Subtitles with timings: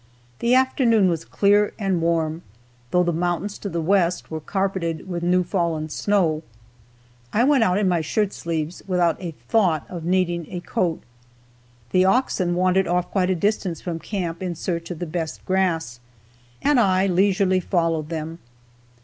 [0.39, 2.41] The afternoon was clear and warm,
[2.89, 6.41] though the mountains to the west were carpeted with new fallen snow.
[7.31, 11.03] I went out in my shirt sleeves, without a thought of needing a coat.
[11.91, 15.99] The oxen wandered off quite a distance from camp in search of the best grass,
[16.63, 18.39] and I leisurely followed them.